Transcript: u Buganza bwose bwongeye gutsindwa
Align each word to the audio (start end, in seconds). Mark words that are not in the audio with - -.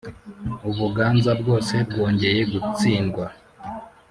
u 0.69 0.71
Buganza 0.77 1.31
bwose 1.41 1.73
bwongeye 1.89 2.41
gutsindwa 2.51 3.25